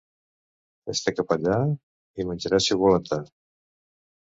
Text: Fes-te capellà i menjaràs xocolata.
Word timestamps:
Fes-te 0.87 1.13
capellà 1.21 1.59
i 2.25 2.29
menjaràs 2.33 2.71
xocolata. 2.73 3.25